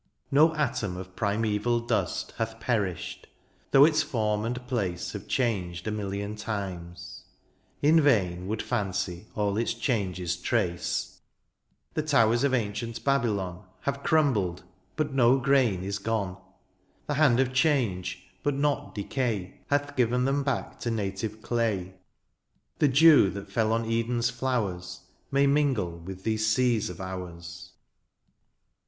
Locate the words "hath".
2.39-2.59, 19.67-19.95